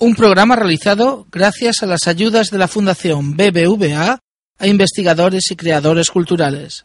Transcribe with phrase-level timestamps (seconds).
[0.00, 4.18] Un programa realizado gracias a las ayudas de la Fundación BBVA
[4.58, 6.84] a investigadores y creadores culturales.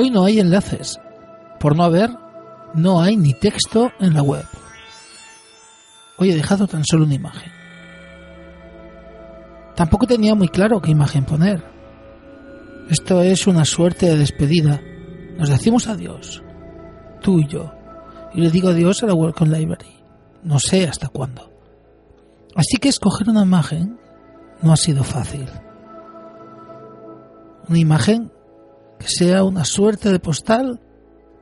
[0.00, 1.00] Hoy no hay enlaces.
[1.58, 2.10] Por no haber,
[2.72, 4.44] no hay ni texto en la web.
[6.18, 7.50] Hoy he dejado tan solo una imagen.
[9.74, 11.64] Tampoco tenía muy claro qué imagen poner.
[12.88, 14.80] Esto es una suerte de despedida.
[15.36, 16.44] Nos decimos adiós,
[17.20, 17.74] tú y yo,
[18.34, 19.96] y le digo adiós a la Welcome Library.
[20.44, 21.50] No sé hasta cuándo.
[22.54, 23.98] Así que escoger una imagen
[24.62, 25.48] no ha sido fácil.
[27.68, 28.30] Una imagen
[28.98, 30.80] que sea una suerte de postal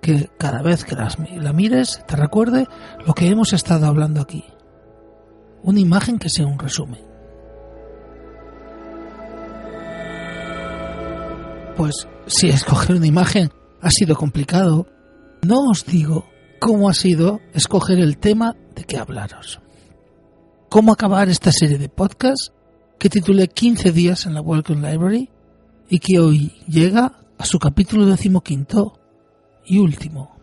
[0.01, 2.67] que cada vez que la mires te recuerde
[3.05, 4.45] lo que hemos estado hablando aquí.
[5.63, 7.01] Una imagen que sea un resumen.
[11.77, 14.87] Pues si escoger una imagen ha sido complicado,
[15.43, 16.27] no os digo
[16.61, 19.61] cómo ha sido escoger el tema de que hablaros.
[20.69, 22.53] Cómo acabar esta serie de podcasts
[22.99, 25.31] que titulé 15 días en la Welcome Library
[25.89, 28.99] y que hoy llega a su capítulo decimoquinto
[29.65, 30.37] y último.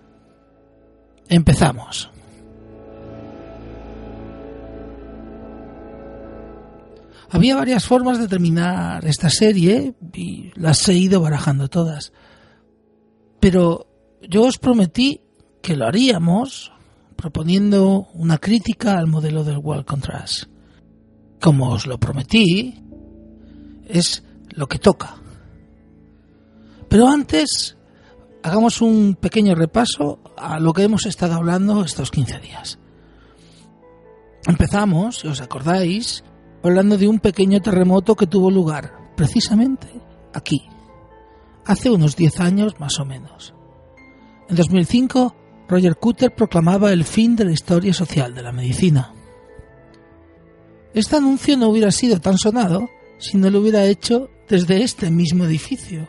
[1.28, 2.12] Empezamos.
[7.30, 12.14] Había varias formas de terminar esta serie y las he ido barajando todas.
[13.40, 13.88] Pero
[14.22, 15.22] yo os prometí
[15.64, 16.72] que lo haríamos
[17.16, 20.44] proponiendo una crítica al modelo del Wall Contrast.
[21.42, 22.84] Como os lo prometí,
[23.88, 25.23] es lo que toca.
[26.94, 27.76] Pero antes,
[28.44, 32.78] hagamos un pequeño repaso a lo que hemos estado hablando estos 15 días.
[34.46, 36.24] Empezamos, si os acordáis,
[36.62, 39.88] hablando de un pequeño terremoto que tuvo lugar precisamente
[40.36, 40.70] aquí,
[41.66, 43.56] hace unos 10 años más o menos.
[44.48, 45.36] En 2005,
[45.68, 49.12] Roger Cutter proclamaba el fin de la historia social de la medicina.
[50.94, 52.88] Este anuncio no hubiera sido tan sonado
[53.18, 56.08] si no lo hubiera hecho desde este mismo edificio,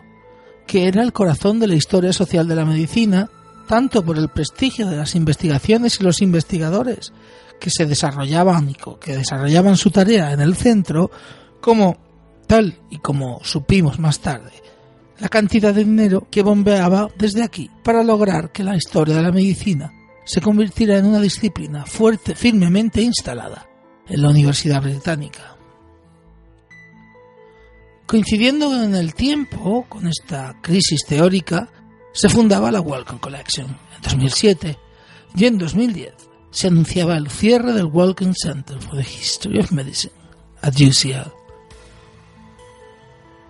[0.75, 3.31] que era el corazón de la historia social de la medicina,
[3.69, 7.12] tanto por el prestigio de las investigaciones y los investigadores
[7.61, 11.12] que se desarrollaban que desarrollaban su tarea en el centro,
[11.61, 11.97] como
[12.49, 14.51] tal y como supimos más tarde,
[15.21, 19.31] la cantidad de dinero que bombeaba desde aquí para lograr que la historia de la
[19.31, 19.93] medicina
[20.25, 23.65] se convirtiera en una disciplina fuerte, firmemente instalada
[24.09, 25.53] en la Universidad Británica.
[28.06, 31.70] Coincidiendo en el tiempo con esta crisis teórica,
[32.12, 34.78] se fundaba la Wellcome Collection en 2007
[35.34, 36.12] y en 2010
[36.50, 40.12] se anunciaba el cierre del Wellcome Center for the History of Medicine
[40.60, 41.32] at UCL.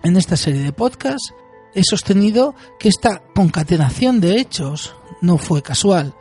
[0.03, 1.33] En esta serie de podcasts
[1.73, 6.15] he sostenido que esta concatenación de hechos no fue casual,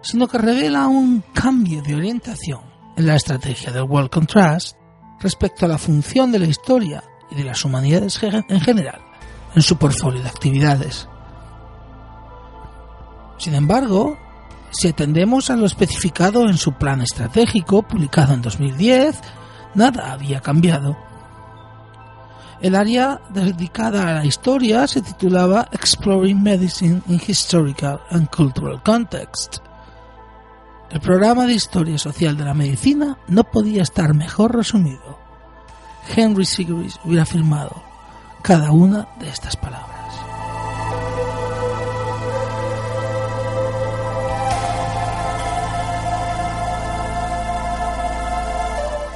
[0.00, 2.60] sino que revela un cambio de orientación
[2.96, 4.76] en la estrategia del Wellcome Trust
[5.18, 9.00] respecto a la función de la historia y de las humanidades en general
[9.54, 11.08] en su portfolio de actividades.
[13.38, 14.18] Sin embargo,
[14.70, 19.20] si atendemos a lo especificado en su plan estratégico publicado en 2010,
[19.74, 20.96] nada había cambiado.
[22.60, 29.56] El área dedicada a la historia se titulaba Exploring Medicine in Historical and Cultural Context.
[30.90, 35.09] El programa de historia social de la medicina no podía estar mejor resumido.
[36.14, 37.82] Henry Sigris hubiera firmado
[38.42, 39.90] cada una de estas palabras.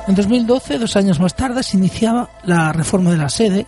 [0.07, 3.67] En 2012, dos años más tarde, se iniciaba la reforma de la sede,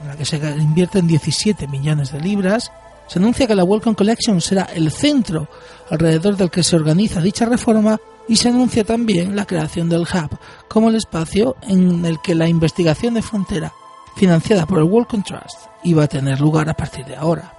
[0.00, 2.70] en la que se invierten 17 millones de libras.
[3.08, 5.48] Se anuncia que la Welcome Collection será el centro
[5.90, 7.98] alrededor del que se organiza dicha reforma
[8.28, 10.38] y se anuncia también la creación del Hub
[10.68, 13.72] como el espacio en el que la investigación de frontera
[14.16, 17.54] financiada por el World Trust iba a tener lugar a partir de ahora.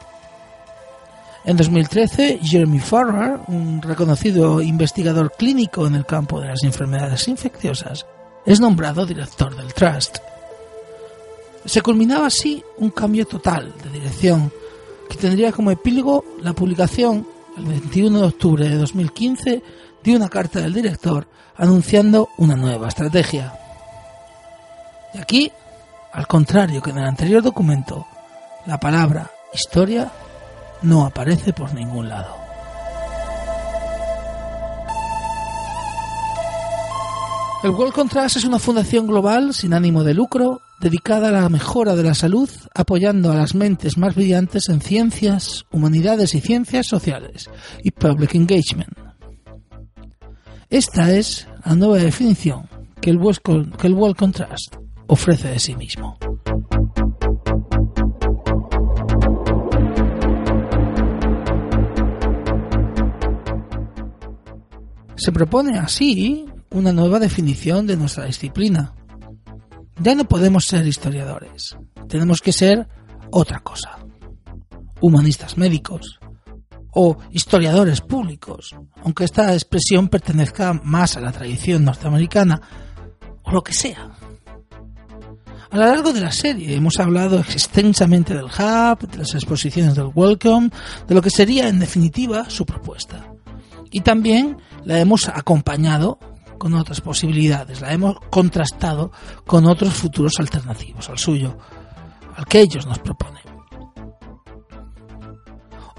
[1.46, 8.06] En 2013, Jeremy Farrar, un reconocido investigador clínico en el campo de las enfermedades infecciosas,
[8.46, 10.18] es nombrado director del Trust.
[11.66, 14.52] Se culminaba así un cambio total de dirección
[15.10, 17.28] que tendría como epílogo la publicación
[17.58, 19.64] el 21 de octubre de 2015
[20.04, 21.28] dio una carta del director
[21.58, 23.54] anunciando una nueva estrategia.
[25.14, 25.52] Y aquí,
[26.12, 28.06] al contrario que en el anterior documento,
[28.66, 30.12] la palabra historia
[30.82, 32.44] no aparece por ningún lado.
[37.64, 41.96] El World Contrast es una fundación global sin ánimo de lucro dedicada a la mejora
[41.96, 47.50] de la salud, apoyando a las mentes más brillantes en ciencias, humanidades y ciencias sociales
[47.82, 49.03] y public engagement.
[50.74, 52.68] Esta es la nueva definición
[53.00, 53.20] que el,
[53.78, 56.18] que el World Contrast ofrece de sí mismo.
[65.16, 68.96] Se propone así una nueva definición de nuestra disciplina.
[70.02, 71.78] Ya no podemos ser historiadores,
[72.08, 72.88] tenemos que ser
[73.30, 74.00] otra cosa.
[75.02, 76.20] Humanistas médicos
[76.94, 82.62] o historiadores públicos, aunque esta expresión pertenezca más a la tradición norteamericana,
[83.44, 84.12] o lo que sea.
[85.72, 90.12] A lo largo de la serie hemos hablado extensamente del Hub, de las exposiciones del
[90.14, 90.70] Welcome,
[91.08, 93.26] de lo que sería en definitiva su propuesta.
[93.90, 96.20] Y también la hemos acompañado
[96.60, 99.12] con otras posibilidades, la hemos contrastado
[99.46, 101.58] con otros futuros alternativos al suyo,
[102.36, 103.43] al que ellos nos proponen.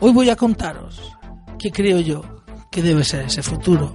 [0.07, 1.01] Hoy voy a contaros
[1.59, 2.21] qué creo yo
[2.71, 3.95] que debe ser ese futuro.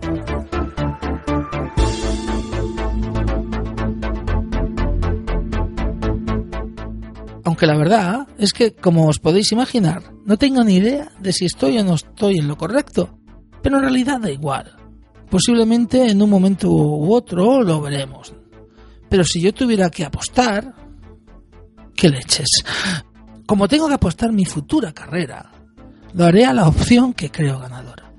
[7.44, 11.46] Aunque la verdad es que, como os podéis imaginar, no tengo ni idea de si
[11.46, 13.16] estoy o no estoy en lo correcto,
[13.62, 14.78] pero en realidad da igual.
[15.30, 18.34] Posiblemente en un momento u otro lo veremos.
[19.08, 20.74] Pero si yo tuviera que apostar,
[21.96, 22.64] ¿qué leches?
[23.46, 25.52] Como tengo que apostar mi futura carrera,
[26.14, 28.12] lo haré a la opción que creo ganadora.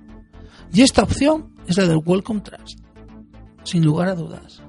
[0.72, 2.78] Y esta opción es la del Welcome Trust,
[3.64, 4.62] sin lugar a dudas.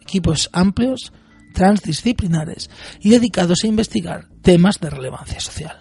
[0.00, 1.12] Equipos amplios,
[1.52, 2.70] transdisciplinares
[3.00, 5.78] y dedicados a investigar temas de relevancia social.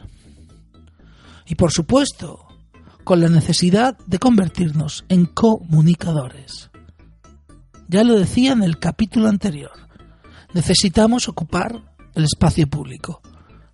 [1.45, 2.47] Y por supuesto,
[3.03, 6.69] con la necesidad de convertirnos en comunicadores.
[7.87, 9.71] Ya lo decía en el capítulo anterior,
[10.53, 13.21] necesitamos ocupar el espacio público,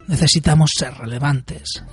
[0.08, 1.84] necesitamos ser relevantes.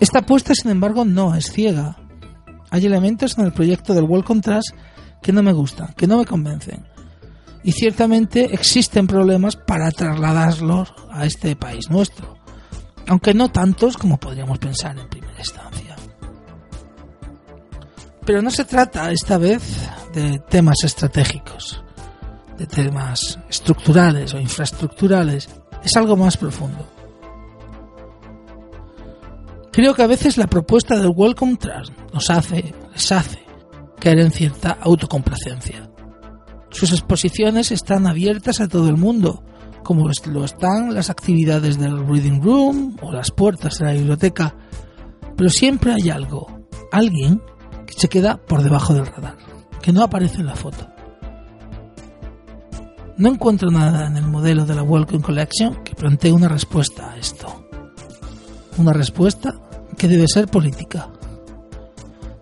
[0.00, 1.96] Esta apuesta, sin embargo, no es ciega.
[2.70, 4.74] Hay elementos en el proyecto del World Contrast
[5.22, 6.84] que no me gustan, que no me convencen
[7.64, 12.36] y ciertamente existen problemas para trasladarlos a este país nuestro,
[13.08, 15.96] aunque no tantos como podríamos pensar en primera instancia.
[18.24, 19.62] Pero no se trata esta vez
[20.14, 21.82] de temas estratégicos,
[22.58, 25.48] de temas estructurales o infraestructurales,
[25.82, 26.86] es algo más profundo.
[29.72, 33.42] Creo que a veces la propuesta del Welcome Trust nos hace, les hace,
[33.98, 35.90] caer en cierta autocomplacencia
[36.74, 39.44] sus exposiciones están abiertas a todo el mundo,
[39.84, 44.56] como lo están las actividades del Reading Room o las puertas de la biblioteca.
[45.36, 47.40] Pero siempre hay algo, alguien
[47.86, 49.36] que se queda por debajo del radar,
[49.84, 50.88] que no aparece en la foto.
[53.18, 57.18] No encuentro nada en el modelo de la Welcome Collection que plantee una respuesta a
[57.18, 57.68] esto.
[58.78, 59.54] Una respuesta
[59.98, 61.10] que debe ser política,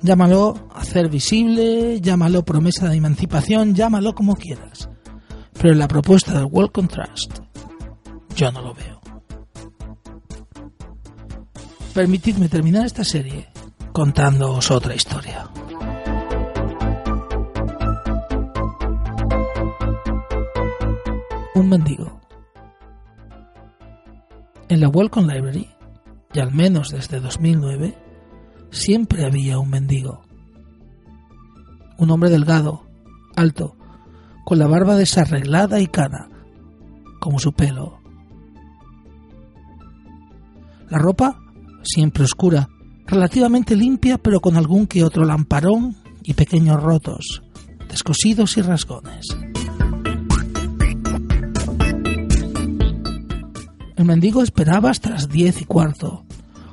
[0.03, 4.89] Llámalo hacer visible, llámalo promesa de emancipación, llámalo como quieras.
[5.53, 7.39] Pero en la propuesta del World Contrast,
[8.34, 9.01] yo no lo veo.
[11.94, 13.49] Permitidme terminar esta serie
[13.93, 15.49] contándoos otra historia.
[21.55, 22.19] Un mendigo.
[24.71, 25.69] En la Welcome Library,
[26.32, 27.94] y al menos desde 2009,
[28.71, 30.23] siempre había un mendigo.
[31.99, 32.87] Un hombre delgado,
[33.37, 33.77] alto,
[34.47, 36.31] con la barba desarreglada y cana,
[37.21, 38.01] como su pelo.
[40.89, 41.39] La ropa,
[41.82, 42.71] siempre oscura,
[43.06, 47.43] relativamente limpia, pero con algún que otro lamparón y pequeños rotos,
[47.91, 49.27] descosidos y rasgones.
[54.03, 56.25] El mendigo esperaba hasta las diez y cuarto,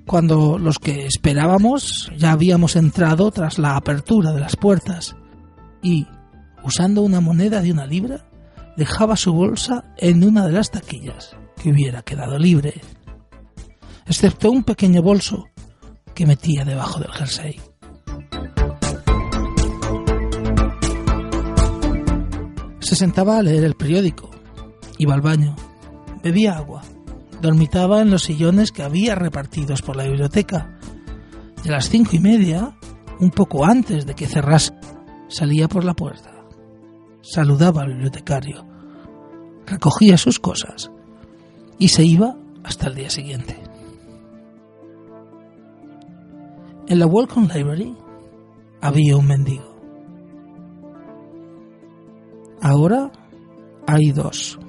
[0.08, 5.16] cuando los que esperábamos ya habíamos entrado tras la apertura de las puertas
[5.84, 6.08] y,
[6.64, 8.26] usando una moneda de una libra,
[8.78, 12.82] dejaba su bolsa en una de las taquillas que hubiera quedado libre,
[14.08, 15.50] excepto un pequeño bolso
[16.16, 17.62] que metía debajo del jersey.
[22.80, 24.32] Se sentaba a leer el periódico,
[24.98, 25.56] iba al baño,
[26.24, 26.82] bebía agua
[27.42, 30.78] dormitaba en los sillones que había repartidos por la biblioteca.
[31.64, 32.78] De las cinco y media,
[33.20, 34.74] un poco antes de que cerrase,
[35.28, 36.32] salía por la puerta.
[37.22, 38.66] Saludaba al bibliotecario.
[39.66, 40.90] recogía sus cosas
[41.78, 43.56] y se iba hasta el día siguiente.
[46.88, 47.96] En la Welcome Library
[48.82, 49.76] había un mendigo.
[52.62, 53.12] Ahora
[53.86, 54.60] hay dos.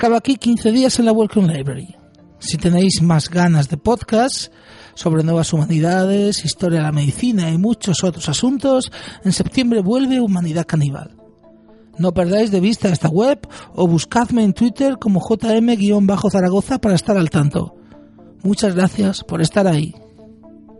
[0.00, 1.94] Acaba aquí 15 días en la Welcome Library.
[2.38, 4.50] Si tenéis más ganas de podcast
[4.94, 8.90] sobre nuevas humanidades, historia de la medicina y muchos otros asuntos,
[9.24, 11.18] en septiembre vuelve Humanidad Caníbal.
[11.98, 17.28] No perdáis de vista esta web o buscadme en Twitter como jm-zaragoza para estar al
[17.28, 17.76] tanto.
[18.42, 19.94] Muchas gracias por estar ahí.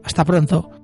[0.03, 0.80] Hasta pronto.